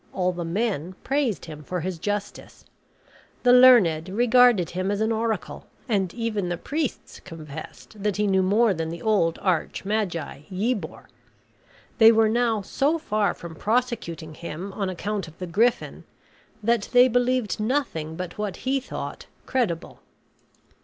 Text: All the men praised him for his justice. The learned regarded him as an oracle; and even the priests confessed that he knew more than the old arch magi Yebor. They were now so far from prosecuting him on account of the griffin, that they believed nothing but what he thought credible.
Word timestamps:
All 0.13 0.31
the 0.31 0.43
men 0.43 0.95
praised 1.03 1.45
him 1.45 1.63
for 1.63 1.81
his 1.81 1.99
justice. 1.99 2.65
The 3.43 3.53
learned 3.53 4.09
regarded 4.09 4.71
him 4.71 4.89
as 4.89 4.99
an 4.99 5.11
oracle; 5.11 5.67
and 5.87 6.11
even 6.15 6.49
the 6.49 6.57
priests 6.57 7.19
confessed 7.19 8.01
that 8.01 8.17
he 8.17 8.25
knew 8.25 8.41
more 8.41 8.73
than 8.73 8.89
the 8.89 9.03
old 9.03 9.37
arch 9.43 9.85
magi 9.85 10.39
Yebor. 10.51 11.03
They 11.99 12.11
were 12.11 12.29
now 12.29 12.63
so 12.63 12.97
far 12.97 13.35
from 13.35 13.53
prosecuting 13.53 14.33
him 14.33 14.73
on 14.73 14.89
account 14.89 15.27
of 15.27 15.37
the 15.37 15.45
griffin, 15.45 16.03
that 16.63 16.89
they 16.93 17.07
believed 17.07 17.59
nothing 17.59 18.15
but 18.15 18.39
what 18.39 18.55
he 18.65 18.79
thought 18.79 19.27
credible. 19.45 19.99